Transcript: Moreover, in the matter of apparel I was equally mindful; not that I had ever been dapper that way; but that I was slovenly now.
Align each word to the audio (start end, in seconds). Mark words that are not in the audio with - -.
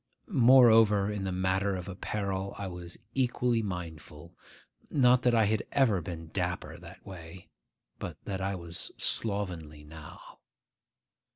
Moreover, 0.29 1.11
in 1.11 1.25
the 1.25 1.31
matter 1.31 1.75
of 1.75 1.87
apparel 1.87 2.55
I 2.57 2.65
was 2.65 2.97
equally 3.13 3.61
mindful; 3.61 4.35
not 4.89 5.21
that 5.21 5.35
I 5.35 5.45
had 5.45 5.61
ever 5.71 6.01
been 6.01 6.29
dapper 6.33 6.79
that 6.79 7.05
way; 7.05 7.49
but 7.99 8.17
that 8.25 8.41
I 8.41 8.55
was 8.55 8.91
slovenly 8.97 9.83
now. 9.83 10.39